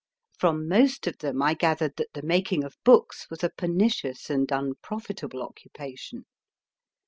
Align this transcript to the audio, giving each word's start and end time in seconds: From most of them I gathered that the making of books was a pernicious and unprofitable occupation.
From 0.39 0.67
most 0.67 1.05
of 1.05 1.19
them 1.19 1.43
I 1.43 1.53
gathered 1.53 1.95
that 1.97 2.13
the 2.15 2.23
making 2.23 2.63
of 2.63 2.75
books 2.83 3.27
was 3.29 3.43
a 3.43 3.51
pernicious 3.51 4.31
and 4.31 4.51
unprofitable 4.51 5.43
occupation. 5.43 6.25